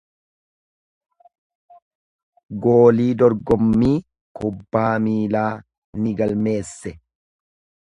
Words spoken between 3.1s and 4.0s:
dorgommii